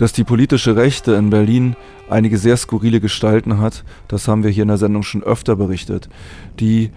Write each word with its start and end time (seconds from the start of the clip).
Dass 0.00 0.14
die 0.14 0.24
politische 0.24 0.76
Rechte 0.76 1.12
in 1.12 1.28
Berlin 1.28 1.76
einige 2.08 2.38
sehr 2.38 2.56
skurrile 2.56 3.00
Gestalten 3.00 3.58
hat, 3.58 3.84
das 4.08 4.28
haben 4.28 4.42
wir 4.42 4.50
hier 4.50 4.62
in 4.62 4.68
der 4.68 4.78
Sendung 4.78 5.02
schon 5.02 5.22
öfter 5.22 5.56
berichtet. 5.56 6.08
Die 6.58 6.90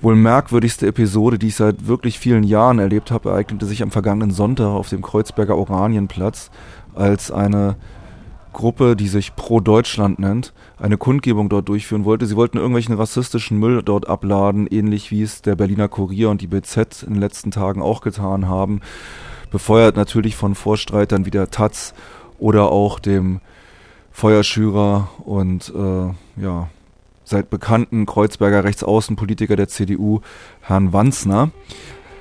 wohl 0.00 0.16
merkwürdigste 0.16 0.88
Episode, 0.88 1.38
die 1.38 1.46
ich 1.46 1.54
seit 1.54 1.86
wirklich 1.86 2.18
vielen 2.18 2.42
Jahren 2.42 2.80
erlebt 2.80 3.12
habe, 3.12 3.28
ereignete 3.28 3.66
sich 3.66 3.84
am 3.84 3.92
vergangenen 3.92 4.32
Sonntag 4.32 4.66
auf 4.66 4.88
dem 4.88 5.00
Kreuzberger 5.00 5.56
Oranienplatz, 5.56 6.50
als 6.92 7.30
eine 7.30 7.76
Gruppe, 8.52 8.96
die 8.96 9.06
sich 9.06 9.36
Pro 9.36 9.60
Deutschland 9.60 10.18
nennt, 10.18 10.52
eine 10.76 10.96
Kundgebung 10.96 11.50
dort 11.50 11.68
durchführen 11.68 12.04
wollte. 12.04 12.26
Sie 12.26 12.34
wollten 12.34 12.56
irgendwelchen 12.56 12.96
rassistischen 12.96 13.60
Müll 13.60 13.84
dort 13.84 14.08
abladen, 14.08 14.66
ähnlich 14.66 15.12
wie 15.12 15.22
es 15.22 15.40
der 15.40 15.54
Berliner 15.54 15.86
Kurier 15.86 16.30
und 16.30 16.40
die 16.40 16.48
BZ 16.48 17.04
in 17.04 17.12
den 17.12 17.20
letzten 17.20 17.52
Tagen 17.52 17.80
auch 17.80 18.00
getan 18.00 18.48
haben. 18.48 18.80
Befeuert 19.52 19.94
natürlich 19.94 20.34
von 20.34 20.56
Vorstreitern 20.56 21.26
wie 21.26 21.30
der 21.30 21.50
Taz 21.50 21.94
oder 22.40 22.70
auch 22.70 22.98
dem 22.98 23.40
Feuerschürer 24.10 25.08
und 25.24 25.72
äh, 25.74 26.42
ja, 26.42 26.68
seit 27.24 27.48
bekannten 27.48 28.06
Kreuzberger 28.06 28.64
Rechtsaußenpolitiker 28.64 29.56
der 29.56 29.68
CDU, 29.68 30.20
Herrn 30.60 30.92
Wanzner. 30.92 31.50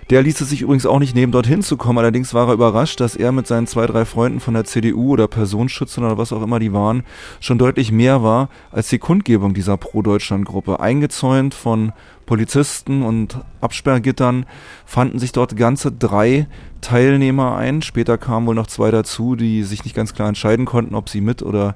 Der 0.09 0.23
ließ 0.23 0.41
es 0.41 0.49
sich 0.49 0.63
übrigens 0.63 0.87
auch 0.87 0.97
nicht 0.97 1.13
nehmen, 1.13 1.31
dorthin 1.31 1.61
zu 1.61 1.77
kommen. 1.77 1.99
Allerdings 1.99 2.33
war 2.33 2.47
er 2.47 2.55
überrascht, 2.55 2.99
dass 2.99 3.15
er 3.15 3.31
mit 3.31 3.45
seinen 3.45 3.67
zwei, 3.67 3.85
drei 3.85 4.05
Freunden 4.05 4.39
von 4.39 4.55
der 4.55 4.63
CDU 4.63 5.11
oder 5.11 5.27
Personenschützern 5.27 6.03
oder 6.03 6.17
was 6.17 6.33
auch 6.33 6.41
immer 6.41 6.57
die 6.57 6.73
waren, 6.73 7.03
schon 7.39 7.59
deutlich 7.59 7.91
mehr 7.91 8.23
war 8.23 8.49
als 8.71 8.89
die 8.89 8.97
Kundgebung 8.97 9.53
dieser 9.53 9.77
Pro-Deutschland-Gruppe. 9.77 10.79
Eingezäunt 10.79 11.53
von 11.53 11.93
Polizisten 12.25 13.03
und 13.03 13.39
Absperrgittern 13.61 14.47
fanden 14.83 15.19
sich 15.19 15.31
dort 15.31 15.55
ganze 15.55 15.91
drei 15.91 16.47
Teilnehmer 16.81 17.55
ein. 17.55 17.83
Später 17.83 18.17
kamen 18.17 18.47
wohl 18.47 18.55
noch 18.55 18.67
zwei 18.67 18.89
dazu, 18.89 19.35
die 19.35 19.61
sich 19.61 19.83
nicht 19.83 19.95
ganz 19.95 20.15
klar 20.15 20.27
entscheiden 20.27 20.65
konnten, 20.65 20.95
ob 20.95 21.09
sie 21.09 21.21
mit 21.21 21.43
oder 21.43 21.75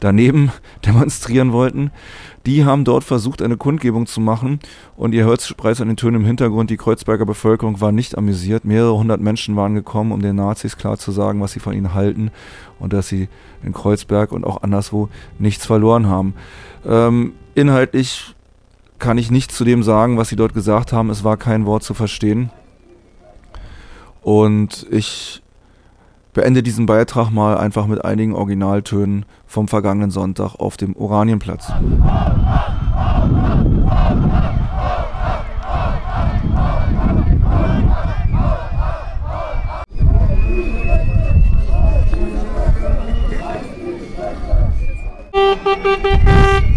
daneben 0.00 0.50
demonstrieren 0.86 1.52
wollten. 1.52 1.90
Die 2.46 2.64
haben 2.64 2.84
dort 2.84 3.04
versucht, 3.04 3.42
eine 3.42 3.58
Kundgebung 3.58 4.06
zu 4.06 4.20
machen 4.20 4.60
und 4.96 5.14
ihr 5.14 5.24
hört 5.24 5.56
bereits 5.56 5.80
an 5.80 5.88
den 5.88 5.96
Tönen 5.96 6.22
im 6.22 6.26
Hintergrund, 6.26 6.70
die 6.70 6.78
Kreuzberger 6.78 7.26
Bevölkerung 7.26 7.80
war 7.80 7.92
nicht 7.92 8.16
amüsiert. 8.16 8.64
Mehrere 8.64 8.96
hundert 8.96 9.20
Menschen 9.20 9.56
waren 9.56 9.74
gekommen, 9.74 10.10
um 10.12 10.22
den 10.22 10.36
Nazis 10.36 10.78
klar 10.78 10.96
zu 10.96 11.12
sagen, 11.12 11.40
was 11.40 11.52
sie 11.52 11.60
von 11.60 11.74
ihnen 11.74 11.92
halten 11.92 12.30
und 12.78 12.94
dass 12.94 13.08
sie 13.08 13.28
in 13.62 13.72
Kreuzberg 13.74 14.32
und 14.32 14.44
auch 14.44 14.62
anderswo 14.62 15.10
nichts 15.38 15.66
verloren 15.66 16.06
haben. 16.06 16.34
Ähm, 16.86 17.34
inhaltlich 17.54 18.34
kann 18.98 19.18
ich 19.18 19.30
nichts 19.30 19.56
zu 19.56 19.64
dem 19.64 19.82
sagen, 19.82 20.16
was 20.16 20.28
sie 20.28 20.36
dort 20.36 20.54
gesagt 20.54 20.92
haben. 20.92 21.10
Es 21.10 21.24
war 21.24 21.36
kein 21.36 21.66
Wort 21.66 21.82
zu 21.82 21.94
verstehen. 21.94 22.50
Und 24.22 24.86
ich 24.90 25.42
beende 26.32 26.62
diesen 26.62 26.86
Beitrag 26.86 27.30
mal 27.30 27.58
einfach 27.58 27.86
mit 27.86 28.04
einigen 28.04 28.34
Originaltönen 28.34 29.24
vom 29.46 29.68
vergangenen 29.68 30.10
Sonntag 30.10 30.54
auf 30.56 30.76
dem 30.76 30.96
Oranienplatz. 30.96 31.72
Musik 45.32 46.64